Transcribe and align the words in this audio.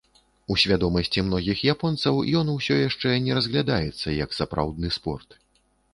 У 0.53 0.55
свядомасці 0.61 1.23
многіх 1.27 1.61
японцаў 1.75 2.15
ён 2.41 2.47
усё 2.55 2.77
яшчэ 2.79 3.13
не 3.27 3.37
разглядаецца 3.39 4.17
як 4.25 4.29
сапраўдны 4.39 4.87
спорт. 5.01 5.29